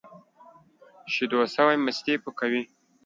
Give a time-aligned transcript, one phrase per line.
[1.13, 2.61] شيدو سوى، مستې پوکي.